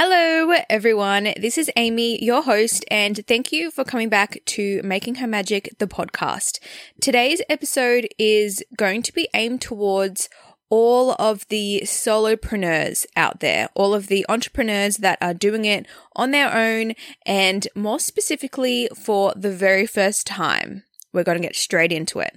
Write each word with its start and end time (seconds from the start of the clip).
Hello, 0.00 0.54
everyone. 0.70 1.34
This 1.36 1.58
is 1.58 1.72
Amy, 1.74 2.24
your 2.24 2.42
host, 2.42 2.84
and 2.88 3.26
thank 3.26 3.50
you 3.50 3.72
for 3.72 3.82
coming 3.82 4.08
back 4.08 4.38
to 4.44 4.80
Making 4.84 5.16
Her 5.16 5.26
Magic, 5.26 5.74
the 5.80 5.88
podcast. 5.88 6.60
Today's 7.00 7.42
episode 7.48 8.06
is 8.16 8.62
going 8.76 9.02
to 9.02 9.12
be 9.12 9.28
aimed 9.34 9.60
towards 9.60 10.28
all 10.70 11.16
of 11.18 11.48
the 11.48 11.82
solopreneurs 11.84 13.06
out 13.16 13.40
there, 13.40 13.70
all 13.74 13.92
of 13.92 14.06
the 14.06 14.24
entrepreneurs 14.28 14.98
that 14.98 15.18
are 15.20 15.34
doing 15.34 15.64
it 15.64 15.84
on 16.14 16.30
their 16.30 16.54
own, 16.54 16.92
and 17.26 17.66
more 17.74 17.98
specifically 17.98 18.88
for 18.94 19.32
the 19.34 19.50
very 19.50 19.84
first 19.84 20.28
time. 20.28 20.84
We're 21.12 21.24
going 21.24 21.42
to 21.42 21.48
get 21.48 21.56
straight 21.56 21.90
into 21.90 22.20
it. 22.20 22.36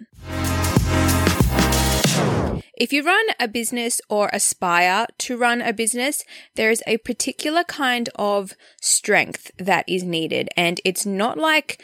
If 2.78 2.94
you 2.94 3.04
run 3.04 3.26
a 3.40 3.48
business 3.48 4.02
or 4.10 4.30
aspire 4.32 5.06
to 5.20 5.38
run 5.38 5.62
a 5.62 5.74
business, 5.74 6.24
there 6.56 6.72
is 6.72 6.82
a 6.88 6.98
particular 6.98 7.64
kind 7.64 8.10
of 8.16 8.54
strength 8.82 9.52
that 9.58 9.86
is 9.88 10.04
needed. 10.04 10.50
And 10.56 10.80
it's 10.86 11.06
not 11.06 11.38
like 11.38 11.82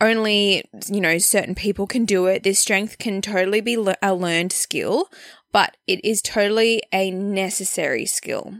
only, 0.00 0.64
you 0.88 1.00
know, 1.00 1.18
certain 1.18 1.54
people 1.54 1.86
can 1.86 2.04
do 2.04 2.26
it. 2.26 2.42
This 2.42 2.58
strength 2.58 2.98
can 2.98 3.20
totally 3.20 3.60
be 3.60 3.74
a 4.02 4.14
learned 4.14 4.52
skill, 4.52 5.08
but 5.52 5.76
it 5.86 6.04
is 6.04 6.22
totally 6.22 6.82
a 6.92 7.10
necessary 7.10 8.06
skill. 8.06 8.54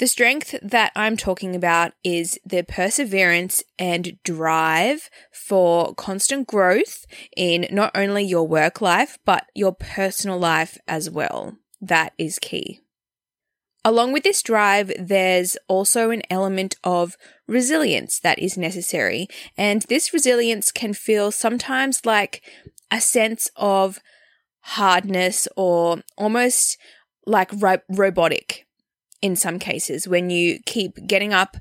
The 0.00 0.06
strength 0.06 0.54
that 0.62 0.92
I'm 0.96 1.18
talking 1.18 1.54
about 1.54 1.92
is 2.02 2.38
the 2.42 2.62
perseverance 2.62 3.62
and 3.78 4.16
drive 4.24 5.10
for 5.30 5.94
constant 5.94 6.48
growth 6.48 7.04
in 7.36 7.66
not 7.70 7.90
only 7.94 8.24
your 8.24 8.48
work 8.48 8.80
life, 8.80 9.18
but 9.26 9.44
your 9.54 9.74
personal 9.74 10.38
life 10.38 10.78
as 10.88 11.10
well. 11.10 11.58
That 11.82 12.14
is 12.16 12.38
key. 12.38 12.80
Along 13.84 14.10
with 14.14 14.22
this 14.22 14.42
drive, 14.42 14.90
there's 14.98 15.58
also 15.68 16.08
an 16.08 16.22
element 16.30 16.76
of 16.82 17.18
resilience 17.46 18.18
that 18.20 18.38
is 18.38 18.56
necessary. 18.56 19.28
And 19.54 19.82
this 19.82 20.14
resilience 20.14 20.72
can 20.72 20.94
feel 20.94 21.30
sometimes 21.30 22.06
like 22.06 22.42
a 22.90 23.02
sense 23.02 23.50
of 23.54 23.98
hardness 24.60 25.46
or 25.58 26.02
almost 26.16 26.78
like 27.26 27.50
ro- 27.52 27.82
robotic 27.90 28.66
in 29.22 29.36
some 29.36 29.58
cases 29.58 30.08
when 30.08 30.30
you 30.30 30.60
keep 30.66 31.06
getting 31.06 31.32
up 31.32 31.56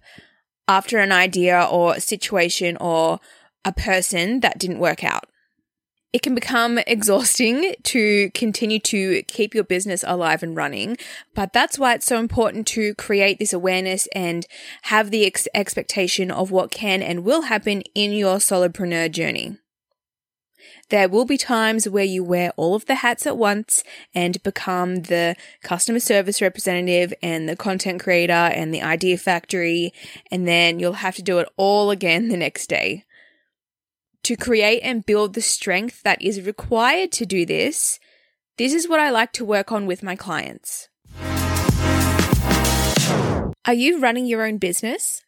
after 0.67 0.99
an 0.99 1.11
idea 1.11 1.67
or 1.69 1.95
a 1.95 2.01
situation 2.01 2.77
or 2.79 3.19
a 3.65 3.73
person 3.73 4.39
that 4.41 4.59
didn't 4.59 4.79
work 4.79 5.03
out. 5.03 5.25
It 6.13 6.21
can 6.21 6.33
become 6.33 6.77
exhausting 6.87 7.73
to 7.83 8.29
continue 8.31 8.79
to 8.79 9.23
keep 9.23 9.53
your 9.53 9.63
business 9.63 10.03
alive 10.07 10.43
and 10.43 10.55
running, 10.55 10.97
but 11.35 11.53
that's 11.53 11.77
why 11.77 11.95
it's 11.95 12.05
so 12.05 12.19
important 12.19 12.67
to 12.67 12.95
create 12.95 13.39
this 13.39 13.53
awareness 13.53 14.07
and 14.15 14.45
have 14.83 15.11
the 15.11 15.25
ex- 15.25 15.47
expectation 15.53 16.31
of 16.31 16.51
what 16.51 16.71
can 16.71 17.01
and 17.01 17.23
will 17.23 17.43
happen 17.43 17.81
in 17.93 18.11
your 18.11 18.37
solopreneur 18.37 19.11
journey. 19.11 19.57
There 20.89 21.07
will 21.07 21.25
be 21.25 21.37
times 21.37 21.87
where 21.87 22.03
you 22.03 22.23
wear 22.23 22.51
all 22.57 22.73
of 22.73 22.87
the 22.87 22.95
hats 22.95 23.27
at 23.27 23.37
once 23.37 23.83
and 24.15 24.41
become 24.41 25.03
the 25.03 25.35
customer 25.61 25.99
service 25.99 26.41
representative 26.41 27.13
and 27.21 27.47
the 27.47 27.55
content 27.55 28.01
creator 28.01 28.33
and 28.33 28.73
the 28.73 28.81
idea 28.81 29.19
factory, 29.19 29.93
and 30.31 30.47
then 30.47 30.79
you'll 30.79 30.93
have 30.93 31.15
to 31.17 31.21
do 31.21 31.37
it 31.37 31.47
all 31.57 31.91
again 31.91 32.29
the 32.29 32.37
next 32.37 32.67
day. 32.67 33.05
To 34.23 34.35
create 34.35 34.81
and 34.81 35.05
build 35.05 35.35
the 35.35 35.41
strength 35.41 36.01
that 36.01 36.21
is 36.23 36.41
required 36.41 37.11
to 37.13 37.25
do 37.25 37.45
this, 37.45 37.99
this 38.57 38.73
is 38.73 38.89
what 38.89 38.99
I 38.99 39.11
like 39.11 39.31
to 39.33 39.45
work 39.45 39.71
on 39.71 39.85
with 39.85 40.01
my 40.01 40.15
clients. 40.15 40.89
Are 43.65 43.75
you 43.75 43.99
running 43.99 44.25
your 44.25 44.43
own 44.43 44.57
business? 44.57 45.21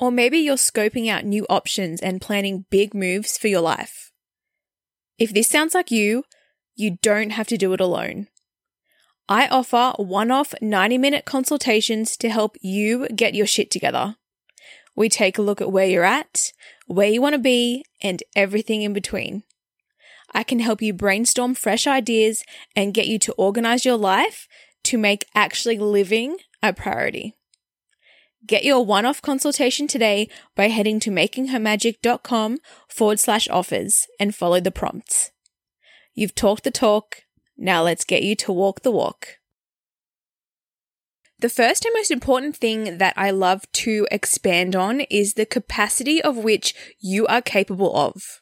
Or 0.00 0.10
maybe 0.10 0.38
you're 0.38 0.56
scoping 0.56 1.10
out 1.10 1.26
new 1.26 1.44
options 1.50 2.00
and 2.00 2.22
planning 2.22 2.64
big 2.70 2.94
moves 2.94 3.36
for 3.36 3.48
your 3.48 3.60
life. 3.60 4.07
If 5.18 5.34
this 5.34 5.48
sounds 5.48 5.74
like 5.74 5.90
you, 5.90 6.24
you 6.76 6.98
don't 7.02 7.30
have 7.30 7.48
to 7.48 7.58
do 7.58 7.72
it 7.72 7.80
alone. 7.80 8.28
I 9.28 9.48
offer 9.48 9.92
one 9.96 10.30
off 10.30 10.54
90 10.62 10.96
minute 10.96 11.24
consultations 11.24 12.16
to 12.18 12.30
help 12.30 12.56
you 12.62 13.06
get 13.08 13.34
your 13.34 13.46
shit 13.46 13.70
together. 13.70 14.16
We 14.94 15.08
take 15.08 15.36
a 15.38 15.42
look 15.42 15.60
at 15.60 15.70
where 15.70 15.86
you're 15.86 16.04
at, 16.04 16.52
where 16.86 17.08
you 17.08 17.20
want 17.20 17.34
to 17.34 17.40
be, 17.40 17.84
and 18.00 18.22
everything 18.34 18.82
in 18.82 18.92
between. 18.92 19.42
I 20.32 20.42
can 20.42 20.60
help 20.60 20.82
you 20.82 20.92
brainstorm 20.92 21.54
fresh 21.54 21.86
ideas 21.86 22.42
and 22.74 22.94
get 22.94 23.06
you 23.06 23.18
to 23.20 23.32
organize 23.32 23.84
your 23.84 23.96
life 23.96 24.46
to 24.84 24.98
make 24.98 25.26
actually 25.34 25.78
living 25.78 26.38
a 26.62 26.72
priority. 26.72 27.37
Get 28.46 28.64
your 28.64 28.84
one 28.84 29.04
off 29.04 29.20
consultation 29.20 29.86
today 29.86 30.28
by 30.54 30.68
heading 30.68 31.00
to 31.00 31.10
makinghermagic.com 31.10 32.58
forward 32.88 33.20
slash 33.20 33.48
offers 33.48 34.06
and 34.20 34.34
follow 34.34 34.60
the 34.60 34.70
prompts. 34.70 35.32
You've 36.14 36.34
talked 36.34 36.64
the 36.64 36.70
talk, 36.70 37.22
now 37.56 37.82
let's 37.82 38.04
get 38.04 38.22
you 38.22 38.36
to 38.36 38.52
walk 38.52 38.82
the 38.82 38.90
walk. 38.90 39.38
The 41.40 41.48
first 41.48 41.84
and 41.84 41.94
most 41.94 42.10
important 42.10 42.56
thing 42.56 42.98
that 42.98 43.14
I 43.16 43.30
love 43.30 43.70
to 43.72 44.08
expand 44.10 44.74
on 44.74 45.00
is 45.02 45.34
the 45.34 45.46
capacity 45.46 46.20
of 46.22 46.36
which 46.36 46.74
you 47.00 47.26
are 47.26 47.42
capable 47.42 47.94
of. 47.94 48.40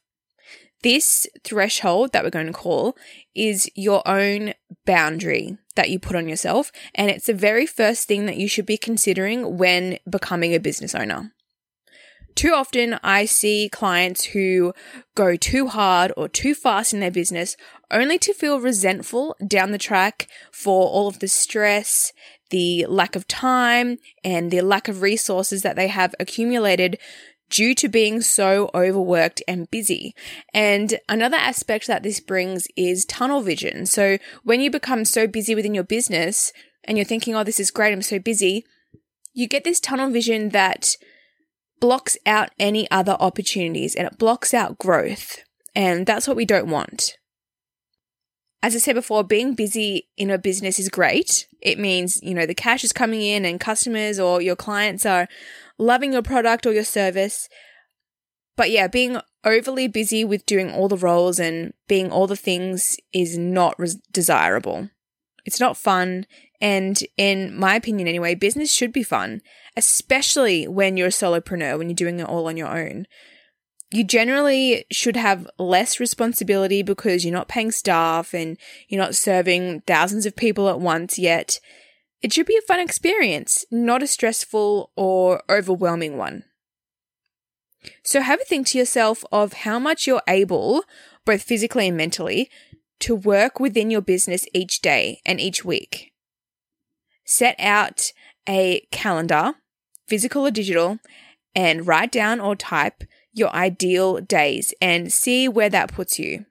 This 0.82 1.26
threshold 1.42 2.12
that 2.12 2.22
we're 2.22 2.30
going 2.30 2.46
to 2.46 2.52
call 2.52 2.96
is 3.34 3.70
your 3.74 4.06
own 4.06 4.54
boundary 4.84 5.58
that 5.74 5.90
you 5.90 5.98
put 5.98 6.16
on 6.16 6.28
yourself. 6.28 6.70
And 6.94 7.10
it's 7.10 7.26
the 7.26 7.34
very 7.34 7.66
first 7.66 8.06
thing 8.08 8.26
that 8.26 8.36
you 8.36 8.48
should 8.48 8.66
be 8.66 8.76
considering 8.76 9.56
when 9.56 9.98
becoming 10.08 10.54
a 10.54 10.60
business 10.60 10.94
owner. 10.94 11.32
Too 12.36 12.52
often, 12.52 12.98
I 13.02 13.24
see 13.24 13.70
clients 13.72 14.24
who 14.24 14.74
go 15.14 15.36
too 15.36 15.68
hard 15.68 16.12
or 16.18 16.28
too 16.28 16.54
fast 16.54 16.92
in 16.92 17.00
their 17.00 17.10
business 17.10 17.56
only 17.90 18.18
to 18.18 18.34
feel 18.34 18.60
resentful 18.60 19.34
down 19.46 19.72
the 19.72 19.78
track 19.78 20.28
for 20.52 20.86
all 20.86 21.08
of 21.08 21.20
the 21.20 21.28
stress, 21.28 22.12
the 22.50 22.84
lack 22.90 23.16
of 23.16 23.26
time, 23.26 23.96
and 24.22 24.50
the 24.50 24.60
lack 24.60 24.86
of 24.86 25.00
resources 25.00 25.62
that 25.62 25.76
they 25.76 25.88
have 25.88 26.14
accumulated 26.20 26.98
due 27.50 27.74
to 27.74 27.88
being 27.88 28.20
so 28.20 28.70
overworked 28.74 29.42
and 29.46 29.70
busy. 29.70 30.14
And 30.52 30.98
another 31.08 31.36
aspect 31.36 31.86
that 31.86 32.02
this 32.02 32.20
brings 32.20 32.66
is 32.76 33.04
tunnel 33.04 33.40
vision. 33.40 33.86
So 33.86 34.18
when 34.42 34.60
you 34.60 34.70
become 34.70 35.04
so 35.04 35.26
busy 35.26 35.54
within 35.54 35.74
your 35.74 35.84
business 35.84 36.52
and 36.84 36.98
you're 36.98 37.04
thinking, 37.04 37.34
oh, 37.34 37.44
this 37.44 37.60
is 37.60 37.70
great, 37.70 37.92
I'm 37.92 38.02
so 38.02 38.18
busy, 38.18 38.64
you 39.32 39.46
get 39.46 39.64
this 39.64 39.80
tunnel 39.80 40.10
vision 40.10 40.50
that 40.50 40.96
blocks 41.80 42.16
out 42.26 42.50
any 42.58 42.90
other 42.90 43.16
opportunities 43.20 43.94
and 43.94 44.06
it 44.06 44.18
blocks 44.18 44.54
out 44.54 44.78
growth. 44.78 45.38
And 45.74 46.06
that's 46.06 46.26
what 46.26 46.36
we 46.36 46.46
don't 46.46 46.70
want. 46.70 47.18
As 48.62 48.74
I 48.74 48.78
said 48.78 48.94
before, 48.94 49.22
being 49.22 49.54
busy 49.54 50.08
in 50.16 50.30
a 50.30 50.38
business 50.38 50.78
is 50.78 50.88
great. 50.88 51.46
It 51.60 51.78
means, 51.78 52.18
you 52.22 52.34
know, 52.34 52.46
the 52.46 52.54
cash 52.54 52.82
is 52.82 52.92
coming 52.92 53.20
in 53.20 53.44
and 53.44 53.60
customers 53.60 54.18
or 54.18 54.40
your 54.40 54.56
clients 54.56 55.04
are 55.04 55.28
loving 55.78 56.12
your 56.12 56.22
product 56.22 56.66
or 56.66 56.72
your 56.72 56.84
service. 56.84 57.48
But 58.56 58.70
yeah, 58.70 58.86
being 58.86 59.18
overly 59.44 59.86
busy 59.86 60.24
with 60.24 60.46
doing 60.46 60.72
all 60.72 60.88
the 60.88 60.96
roles 60.96 61.38
and 61.38 61.72
being 61.88 62.10
all 62.10 62.26
the 62.26 62.36
things 62.36 62.96
is 63.12 63.38
not 63.38 63.78
res- 63.78 63.96
desirable. 64.10 64.90
It's 65.44 65.60
not 65.60 65.76
fun. 65.76 66.26
And 66.60 66.98
in 67.16 67.56
my 67.56 67.76
opinion, 67.76 68.08
anyway, 68.08 68.34
business 68.34 68.72
should 68.72 68.92
be 68.92 69.02
fun, 69.02 69.42
especially 69.76 70.66
when 70.66 70.96
you're 70.96 71.08
a 71.08 71.10
solopreneur, 71.10 71.78
when 71.78 71.88
you're 71.88 71.94
doing 71.94 72.18
it 72.18 72.28
all 72.28 72.48
on 72.48 72.56
your 72.56 72.68
own. 72.68 73.06
You 73.92 74.02
generally 74.02 74.84
should 74.90 75.16
have 75.16 75.46
less 75.58 76.00
responsibility 76.00 76.82
because 76.82 77.24
you're 77.24 77.32
not 77.32 77.48
paying 77.48 77.70
staff 77.70 78.34
and 78.34 78.58
you're 78.88 79.00
not 79.00 79.14
serving 79.14 79.82
thousands 79.86 80.26
of 80.26 80.34
people 80.34 80.68
at 80.68 80.80
once 80.80 81.18
yet. 81.18 81.60
It 82.22 82.32
should 82.32 82.46
be 82.46 82.56
a 82.56 82.66
fun 82.66 82.80
experience, 82.80 83.64
not 83.70 84.02
a 84.02 84.06
stressful 84.06 84.90
or 84.96 85.42
overwhelming 85.48 86.16
one. 86.16 86.44
So 88.02 88.20
have 88.20 88.40
a 88.40 88.44
think 88.44 88.68
to 88.68 88.78
yourself 88.78 89.24
of 89.30 89.52
how 89.52 89.78
much 89.78 90.06
you're 90.06 90.22
able, 90.26 90.84
both 91.24 91.42
physically 91.42 91.88
and 91.88 91.96
mentally, 91.96 92.50
to 93.00 93.14
work 93.14 93.60
within 93.60 93.90
your 93.90 94.00
business 94.00 94.46
each 94.54 94.80
day 94.80 95.20
and 95.24 95.40
each 95.40 95.64
week. 95.64 96.12
Set 97.24 97.56
out 97.58 98.12
a 98.48 98.86
calendar, 98.90 99.54
physical 100.08 100.46
or 100.46 100.50
digital, 100.50 100.98
and 101.54 101.86
write 101.86 102.12
down 102.12 102.40
or 102.40 102.56
type 102.56 103.04
your 103.32 103.50
ideal 103.54 104.20
days 104.20 104.72
and 104.80 105.12
see 105.12 105.48
where 105.48 105.68
that 105.68 105.92
puts 105.92 106.18
you. 106.18 106.46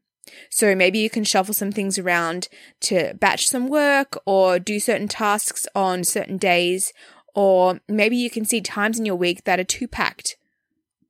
So 0.50 0.76
maybe 0.76 1.00
you 1.00 1.10
can 1.10 1.24
shuffle 1.24 1.54
some 1.54 1.72
things 1.72 1.98
around 1.98 2.48
to 2.82 3.14
batch 3.16 3.48
some 3.48 3.68
work 3.68 4.18
or 4.26 4.60
do 4.60 4.80
certain 4.80 5.08
tasks 5.08 5.68
on 5.76 6.04
certain 6.04 6.38
days, 6.38 6.94
or 7.34 7.80
maybe 7.88 8.16
you 8.16 8.30
can 8.30 8.46
see 8.46 8.62
times 8.62 8.98
in 8.98 9.06
your 9.06 9.16
week 9.16 9.44
that 9.44 9.60
are 9.60 9.66
too 9.66 9.88
packed 9.88 10.38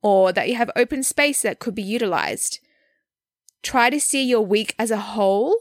or 0.02 0.32
that 0.32 0.48
you 0.48 0.56
have 0.56 0.70
open 0.76 1.02
space 1.02 1.42
that 1.42 1.58
could 1.58 1.74
be 1.74 1.82
utilized. 1.82 2.60
Try 3.62 3.90
to 3.90 4.00
see 4.00 4.22
your 4.22 4.42
week 4.42 4.74
as 4.78 4.90
a 4.90 4.98
whole 4.98 5.56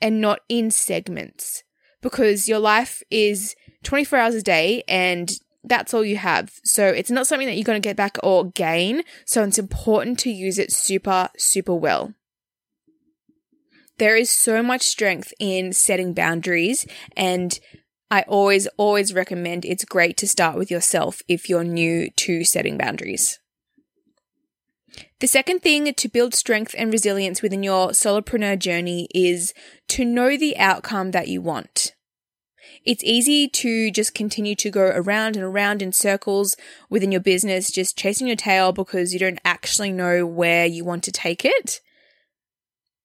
and 0.00 0.20
not 0.20 0.40
in 0.48 0.70
segments 0.70 1.64
because 2.00 2.48
your 2.48 2.58
life 2.58 3.02
is 3.10 3.56
24 3.84 4.18
hours 4.18 4.34
a 4.34 4.42
day 4.42 4.82
and 4.86 5.32
that's 5.64 5.94
all 5.94 6.04
you 6.04 6.16
have. 6.16 6.52
So 6.64 6.88
it's 6.88 7.10
not 7.10 7.26
something 7.26 7.46
that 7.46 7.54
you're 7.54 7.64
going 7.64 7.80
to 7.80 7.88
get 7.88 7.96
back 7.96 8.18
or 8.22 8.50
gain. 8.50 9.02
So 9.24 9.44
it's 9.44 9.58
important 9.58 10.18
to 10.20 10.30
use 10.30 10.58
it 10.58 10.72
super, 10.72 11.28
super 11.36 11.74
well. 11.74 12.14
There 14.02 14.16
is 14.16 14.30
so 14.30 14.64
much 14.64 14.82
strength 14.82 15.32
in 15.38 15.72
setting 15.72 16.12
boundaries 16.12 16.86
and 17.16 17.56
I 18.10 18.22
always, 18.22 18.66
always 18.76 19.14
recommend 19.14 19.64
it's 19.64 19.84
great 19.84 20.16
to 20.16 20.26
start 20.26 20.58
with 20.58 20.72
yourself 20.72 21.22
if 21.28 21.48
you're 21.48 21.62
new 21.62 22.10
to 22.10 22.42
setting 22.42 22.76
boundaries. 22.76 23.38
The 25.20 25.28
second 25.28 25.60
thing 25.60 25.94
to 25.94 26.08
build 26.08 26.34
strength 26.34 26.74
and 26.76 26.92
resilience 26.92 27.42
within 27.42 27.62
your 27.62 27.90
solopreneur 27.90 28.58
journey 28.58 29.06
is 29.14 29.54
to 29.90 30.04
know 30.04 30.36
the 30.36 30.56
outcome 30.58 31.12
that 31.12 31.28
you 31.28 31.40
want. 31.40 31.94
It's 32.84 33.04
easy 33.04 33.46
to 33.50 33.92
just 33.92 34.14
continue 34.14 34.56
to 34.56 34.70
go 34.72 34.82
around 34.82 35.36
and 35.36 35.44
around 35.44 35.80
in 35.80 35.92
circles 35.92 36.56
within 36.90 37.12
your 37.12 37.20
business, 37.20 37.70
just 37.70 37.96
chasing 37.96 38.26
your 38.26 38.34
tail 38.34 38.72
because 38.72 39.12
you 39.12 39.20
don't 39.20 39.38
actually 39.44 39.92
know 39.92 40.26
where 40.26 40.66
you 40.66 40.84
want 40.84 41.04
to 41.04 41.12
take 41.12 41.44
it. 41.44 41.80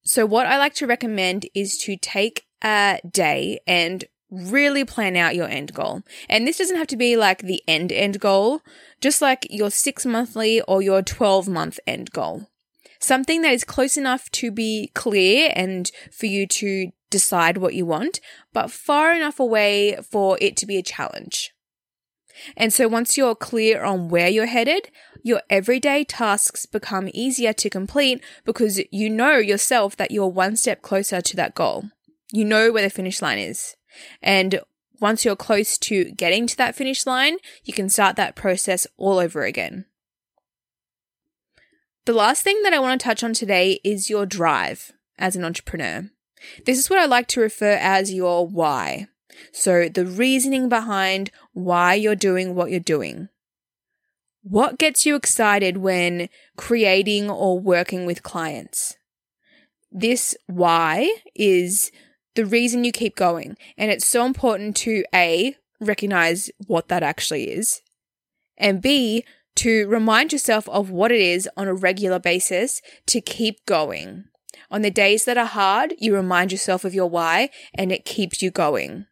So, 0.08 0.26
what 0.26 0.48
I 0.48 0.58
like 0.58 0.74
to 0.76 0.88
recommend 0.88 1.48
is 1.54 1.78
to 1.80 1.98
take 1.98 2.46
a 2.64 3.02
day 3.12 3.60
and 3.68 4.06
really 4.32 4.86
plan 4.86 5.18
out 5.18 5.36
your 5.36 5.50
end 5.50 5.74
goal. 5.74 6.02
And 6.30 6.48
this 6.48 6.58
doesn't 6.58 6.78
have 6.78 6.88
to 6.88 6.98
be 6.98 7.18
like 7.18 7.42
the 7.42 7.62
end 7.68 7.92
end 7.92 8.22
goal, 8.22 8.62
just 9.02 9.22
like 9.22 9.46
your 9.50 9.70
six 9.70 10.06
monthly 10.06 10.62
or 10.62 10.82
your 10.82 11.02
12 11.02 11.50
month 11.50 11.78
end 11.86 12.12
goal. 12.12 12.48
Something 13.02 13.42
that 13.42 13.52
is 13.52 13.66
close 13.66 13.98
enough 13.98 14.32
to 14.32 14.50
be 14.50 14.92
clear 14.96 15.52
and 15.54 15.92
for 16.10 16.28
you 16.28 16.48
to 16.48 16.92
decide 17.10 17.58
what 17.58 17.74
you 17.74 17.86
want, 17.86 18.22
but 18.54 18.72
far 18.72 19.14
enough 19.14 19.42
away 19.42 19.98
for 20.10 20.38
it 20.40 20.56
to 20.56 20.66
be 20.66 20.78
a 20.78 20.84
challenge. 20.84 21.52
And 22.56 22.72
so 22.72 22.88
once 22.88 23.18
you're 23.18 23.36
clear 23.36 23.84
on 23.84 24.10
where 24.10 24.28
you're 24.28 24.46
headed, 24.46 24.90
your 25.24 25.42
everyday 25.50 26.04
tasks 26.04 26.66
become 26.66 27.10
easier 27.14 27.54
to 27.54 27.70
complete 27.70 28.24
because 28.46 28.82
you 28.92 29.10
know 29.10 29.38
yourself 29.38 29.98
that 29.98 30.12
you're 30.12 30.28
one 30.28 30.56
step 30.56 30.82
closer 30.82 31.22
to 31.22 31.36
that 31.36 31.56
goal. 31.56 31.86
You 32.32 32.46
know 32.46 32.72
where 32.72 32.84
the 32.84 32.90
finish 32.90 33.22
line 33.22 33.40
is. 33.40 33.76
And 34.22 34.62
once 35.00 35.26
you're 35.26 35.36
close 35.36 35.78
to 35.78 36.06
getting 36.12 36.48
to 36.48 36.58
that 36.58 36.76
finish 36.76 37.06
line, 37.06 37.38
you 37.64 37.74
can 37.74 37.90
start 37.90 38.16
that 38.16 38.36
process 38.36 38.88
all 38.98 39.20
over 39.20 39.44
again. 39.44 39.86
The 42.06 42.14
last 42.14 42.42
thing 42.42 42.64
that 42.64 42.74
I 42.74 42.80
want 42.80 43.00
to 43.00 43.04
touch 43.04 43.24
on 43.24 43.34
today 43.34 43.80
is 43.84 44.10
your 44.10 44.26
drive 44.26 44.94
as 45.20 45.36
an 45.36 45.44
entrepreneur. 45.44 46.10
This 46.66 46.80
is 46.80 46.90
what 46.90 47.00
I 47.00 47.06
like 47.06 47.28
to 47.30 47.42
refer 47.42 47.74
as 47.74 48.14
your 48.14 48.48
why. 48.48 49.08
So, 49.52 49.90
the 49.90 50.06
reasoning 50.06 50.70
behind 50.70 51.32
why 51.54 51.94
you're 51.96 52.16
doing 52.16 52.56
what 52.56 52.72
you're 52.72 52.80
doing. 52.80 53.30
What 54.44 54.78
gets 54.78 55.06
you 55.06 55.16
excited 55.16 55.78
when 55.78 56.30
creating 56.56 57.30
or 57.30 57.60
working 57.60 58.06
with 58.06 58.24
clients? 58.24 58.96
This 59.92 60.36
why 60.48 61.14
is 61.36 61.92
the 62.38 62.46
reason 62.46 62.86
you 62.86 62.92
keep 62.94 63.16
going. 63.16 63.58
And 63.78 63.92
it's 63.92 64.06
so 64.06 64.26
important 64.26 64.78
to 64.78 65.04
A, 65.14 65.56
recognize 65.82 66.50
what 66.68 66.88
that 66.88 67.04
actually 67.04 67.50
is, 67.50 67.82
and 68.58 68.82
B, 68.82 69.26
to 69.56 69.88
remind 69.88 70.32
yourself 70.32 70.70
of 70.70 70.92
what 70.92 71.12
it 71.12 71.20
is 71.20 71.50
on 71.58 71.68
a 71.68 71.74
regular 71.74 72.20
basis 72.20 72.80
to 73.08 73.22
keep 73.22 73.66
going. 73.66 74.26
On 74.70 74.84
the 74.84 74.92
days 74.92 75.26
that 75.26 75.38
are 75.38 75.48
hard, 75.48 75.96
you 75.98 76.14
remind 76.14 76.52
yourself 76.52 76.86
of 76.86 76.94
your 76.94 77.10
why 77.10 77.50
and 77.74 77.92
it 77.92 78.06
keeps 78.06 78.42
you 78.44 78.52
going. 78.52 79.08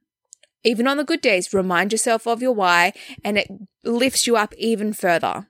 Even 0.65 0.87
on 0.87 0.97
the 0.97 1.03
good 1.03 1.21
days, 1.21 1.53
remind 1.53 1.91
yourself 1.91 2.25
of 2.27 2.41
your 2.41 2.51
why 2.51 2.91
and 3.23 3.37
it 3.37 3.47
lifts 3.83 4.25
you 4.25 4.35
up 4.35 4.53
even 4.57 4.91
further. 4.91 5.47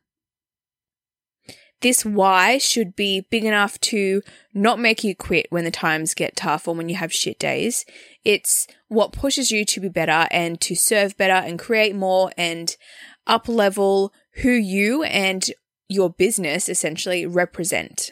This 1.82 2.04
why 2.04 2.58
should 2.58 2.96
be 2.96 3.22
big 3.30 3.46
enough 3.46 3.80
to 3.82 4.22
not 4.54 4.80
make 4.80 5.04
you 5.04 5.16
quit 5.16 5.48
when 5.50 5.64
the 5.64 5.72
times 5.72 6.14
get 6.14 6.36
tough 6.36 6.68
or 6.68 6.76
when 6.76 6.90
you 6.90 6.96
have 6.96 7.14
shit 7.14 7.40
days. 7.40 7.86
It's 8.24 8.68
what 8.88 9.12
pushes 9.14 9.52
you 9.52 9.64
to 9.66 9.80
be 9.80 9.90
better 9.90 10.28
and 10.32 10.60
to 10.62 10.76
serve 10.76 11.16
better 11.16 11.34
and 11.34 11.60
create 11.60 11.96
more 11.96 12.32
and 12.38 12.76
up 13.26 13.48
level 13.48 14.14
who 14.42 14.52
you 14.52 15.04
and 15.04 15.46
your 15.88 16.10
business 16.10 16.68
essentially 16.68 17.26
represent. 17.26 18.12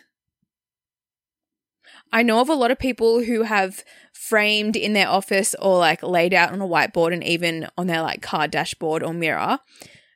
I 2.13 2.21
know 2.21 2.39
of 2.39 2.47
a 2.47 2.53
lot 2.53 2.71
of 2.71 2.77
people 2.77 3.23
who 3.23 3.41
have 3.41 3.83
framed 4.13 4.75
in 4.75 4.93
their 4.93 5.09
office 5.09 5.55
or 5.59 5.79
like 5.79 6.03
laid 6.03 6.33
out 6.33 6.53
on 6.53 6.61
a 6.61 6.67
whiteboard 6.67 7.11
and 7.11 7.23
even 7.23 7.67
on 7.75 7.87
their 7.87 8.03
like 8.03 8.21
car 8.21 8.47
dashboard 8.47 9.01
or 9.03 9.13
mirror 9.13 9.59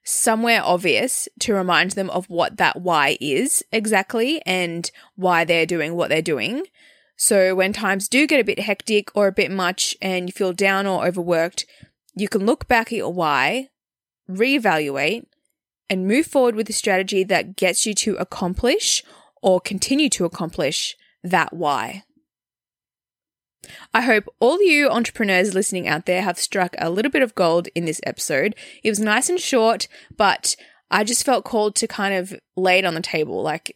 somewhere 0.04 0.62
obvious 0.64 1.28
to 1.38 1.54
remind 1.54 1.92
them 1.92 2.10
of 2.12 2.30
what 2.30 2.56
that 2.56 2.80
why 2.80 3.18
is 3.20 3.62
exactly 3.74 4.42
and 4.46 4.90
why 5.16 5.44
they're 5.44 5.66
doing 5.66 5.96
what 5.96 6.08
they're 6.08 6.22
doing. 6.22 6.64
So 7.18 7.54
when 7.54 7.74
times 7.74 8.08
do 8.08 8.26
get 8.26 8.40
a 8.40 8.46
bit 8.46 8.60
hectic 8.60 9.10
or 9.16 9.28
a 9.28 9.34
bit 9.34 9.52
much 9.52 9.98
and 10.02 10.30
you 10.30 10.32
feel 10.32 10.54
down 10.54 10.88
or 10.88 11.06
overworked, 11.06 11.66
you 12.16 12.30
can 12.30 12.46
look 12.46 12.70
back 12.70 12.88
at 12.88 12.98
your 12.98 13.12
why, 13.12 13.68
reevaluate, 14.30 15.26
and 15.90 16.08
move 16.08 16.28
forward 16.28 16.56
with 16.56 16.70
a 16.70 16.74
strategy 16.74 17.26
that 17.26 17.58
gets 17.58 17.86
you 17.86 17.94
to 17.96 18.16
accomplish 18.16 19.04
or 19.42 19.60
continue 19.60 20.10
to 20.10 20.24
accomplish 20.24 20.96
that 21.32 21.54
why. 21.54 22.04
I 23.94 24.02
hope 24.02 24.26
all 24.40 24.62
you 24.62 24.90
entrepreneurs 24.90 25.54
listening 25.54 25.88
out 25.88 26.06
there 26.06 26.22
have 26.22 26.40
struck 26.40 26.76
a 26.78 26.90
little 26.90 27.12
bit 27.12 27.22
of 27.22 27.36
gold 27.36 27.68
in 27.76 27.86
this 27.86 28.02
episode. 28.04 28.56
It 28.84 28.90
was 28.90 29.00
nice 29.00 29.30
and 29.30 29.40
short, 29.40 29.88
but 30.16 30.56
I 30.90 31.04
just 31.04 31.26
felt 31.26 31.46
called 31.46 31.76
to 31.76 31.88
kind 31.88 32.14
of 32.14 32.34
lay 32.56 32.80
it 32.80 32.86
on 32.86 32.94
the 32.94 33.02
table. 33.02 33.42
Like, 33.42 33.76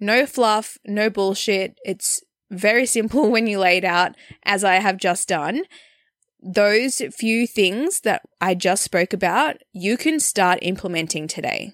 no 0.00 0.26
fluff, 0.26 0.78
no 0.86 1.10
bullshit. 1.10 1.78
It's 1.84 2.22
very 2.50 2.86
simple 2.96 3.30
when 3.30 3.46
you 3.46 3.58
lay 3.58 3.78
it 3.78 3.84
out, 3.84 4.14
as 4.44 4.64
I 4.64 4.74
have 4.74 4.96
just 4.96 5.28
done. 5.28 5.62
Those 6.40 7.02
few 7.16 7.46
things 7.46 8.00
that 8.00 8.22
I 8.40 8.54
just 8.54 8.82
spoke 8.82 9.12
about, 9.12 9.58
you 9.72 9.96
can 9.96 10.18
start 10.18 10.58
implementing 10.62 11.28
today. 11.28 11.72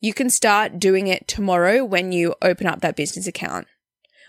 You 0.00 0.14
can 0.14 0.30
start 0.30 0.78
doing 0.78 1.06
it 1.08 1.28
tomorrow 1.28 1.84
when 1.84 2.10
you 2.10 2.34
open 2.40 2.66
up 2.66 2.80
that 2.80 2.96
business 2.96 3.26
account 3.26 3.66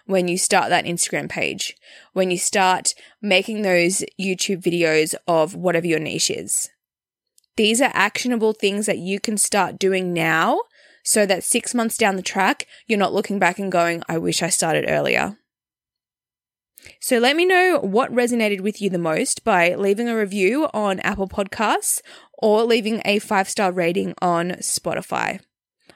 when 0.05 0.27
you 0.27 0.37
start 0.37 0.69
that 0.69 0.85
Instagram 0.85 1.29
page, 1.29 1.75
when 2.13 2.31
you 2.31 2.37
start 2.37 2.93
making 3.21 3.61
those 3.61 4.03
YouTube 4.19 4.61
videos 4.61 5.15
of 5.27 5.55
whatever 5.55 5.87
your 5.87 5.99
niche 5.99 6.29
is. 6.29 6.69
These 7.55 7.81
are 7.81 7.91
actionable 7.93 8.53
things 8.53 8.85
that 8.87 8.97
you 8.97 9.19
can 9.19 9.37
start 9.37 9.77
doing 9.77 10.11
now 10.13 10.59
so 11.03 11.25
that 11.25 11.43
six 11.43 11.73
months 11.73 11.97
down 11.97 12.15
the 12.15 12.21
track, 12.21 12.65
you're 12.87 12.99
not 12.99 13.13
looking 13.13 13.37
back 13.37 13.59
and 13.59 13.71
going, 13.71 14.03
I 14.09 14.17
wish 14.17 14.41
I 14.41 14.49
started 14.49 14.85
earlier. 14.87 15.37
So 16.99 17.17
let 17.17 17.35
me 17.35 17.45
know 17.45 17.79
what 17.81 18.11
resonated 18.11 18.61
with 18.61 18.81
you 18.81 18.89
the 18.89 18.97
most 18.97 19.43
by 19.43 19.75
leaving 19.75 20.09
a 20.09 20.17
review 20.17 20.67
on 20.73 20.99
Apple 21.01 21.27
Podcasts 21.27 22.01
or 22.37 22.63
leaving 22.63 23.01
a 23.05 23.19
five 23.19 23.47
star 23.47 23.71
rating 23.71 24.13
on 24.21 24.51
Spotify. 24.61 25.39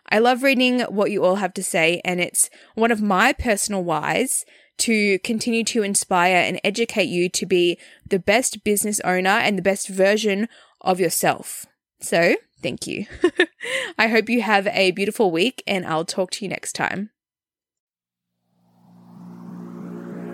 I 0.10 0.20
love 0.20 0.44
reading 0.44 0.82
what 0.82 1.12
you 1.12 1.24
all 1.26 1.36
have 1.36 1.54
to 1.56 1.64
say, 1.64 2.02
and 2.06 2.22
it's 2.22 2.50
one 2.76 2.92
of 2.92 3.02
my 3.02 3.34
personal 3.34 3.84
whys 3.84 4.46
to 4.80 5.20
continue 5.20 5.64
to 5.66 5.84
inspire 5.84 6.38
and 6.38 6.62
educate 6.64 7.10
you 7.10 7.30
to 7.30 7.46
be 7.46 7.78
the 8.08 8.20
best 8.20 8.64
business 8.64 9.00
owner 9.02 9.30
and 9.30 9.58
the 9.58 9.64
best 9.64 9.88
version 9.88 10.48
of 10.82 11.00
yourself. 11.00 11.66
So, 12.00 12.36
thank 12.62 12.88
you. 12.88 13.06
I 13.98 14.08
hope 14.08 14.30
you 14.30 14.42
have 14.44 14.68
a 14.68 14.92
beautiful 14.92 15.32
week, 15.32 15.64
and 15.68 15.86
I'll 15.86 16.06
talk 16.06 16.32
to 16.32 16.46
you 16.46 16.50
next 16.50 16.74
time. 16.74 17.10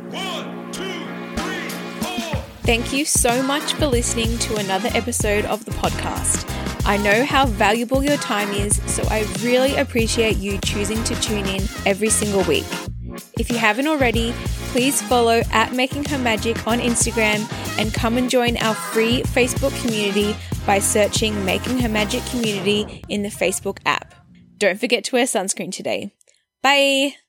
One, 0.09 0.71
two, 0.71 0.83
three, 1.35 1.69
four. 2.01 2.43
Thank 2.63 2.93
you 2.93 3.05
so 3.05 3.41
much 3.41 3.73
for 3.73 3.87
listening 3.87 4.37
to 4.39 4.57
another 4.57 4.89
episode 4.93 5.45
of 5.45 5.65
the 5.65 5.71
podcast. 5.71 6.62
I 6.85 6.97
know 6.97 7.23
how 7.25 7.45
valuable 7.45 8.03
your 8.03 8.17
time 8.17 8.49
is, 8.51 8.81
so 8.91 9.03
I 9.09 9.25
really 9.41 9.75
appreciate 9.77 10.37
you 10.37 10.57
choosing 10.59 11.01
to 11.05 11.15
tune 11.21 11.45
in 11.45 11.63
every 11.85 12.09
single 12.09 12.43
week. 12.43 12.65
If 13.39 13.49
you 13.49 13.57
haven't 13.57 13.87
already, 13.87 14.33
please 14.71 15.01
follow 15.01 15.41
at 15.51 15.73
Making 15.73 16.03
Her 16.05 16.17
Magic 16.17 16.67
on 16.67 16.79
Instagram 16.79 17.49
and 17.79 17.93
come 17.93 18.17
and 18.17 18.29
join 18.29 18.57
our 18.57 18.75
free 18.75 19.21
Facebook 19.23 19.79
community 19.81 20.35
by 20.65 20.79
searching 20.79 21.45
Making 21.45 21.79
Her 21.79 21.89
Magic 21.89 22.25
Community 22.25 23.03
in 23.07 23.23
the 23.23 23.29
Facebook 23.29 23.77
app. 23.85 24.13
Don't 24.57 24.79
forget 24.79 25.03
to 25.05 25.15
wear 25.15 25.25
sunscreen 25.25 25.71
today. 25.71 26.13
Bye! 26.61 27.22